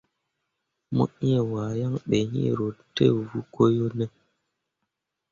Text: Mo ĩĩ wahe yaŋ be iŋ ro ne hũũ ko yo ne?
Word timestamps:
Mo 0.95 1.05
ĩĩ 1.27 1.33
wahe 1.51 1.73
yaŋ 1.81 1.93
be 2.07 2.17
iŋ 2.45 2.49
ro 2.57 2.67
ne 2.95 3.05
hũũ 3.29 3.39
ko 3.53 3.63
yo 3.77 3.85
ne? 3.97 4.05